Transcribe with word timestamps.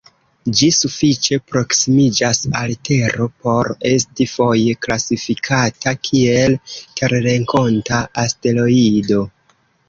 Ĝi 0.59 0.67
sufiĉe 0.75 1.35
proksimiĝas 1.49 2.39
al 2.61 2.73
Tero 2.89 3.27
por 3.43 3.69
esti 3.89 4.27
foje 4.31 4.73
klasifikata 4.87 5.95
kiel 6.09 6.57
terrenkonta 7.03 8.01
asteroido. 8.25 9.23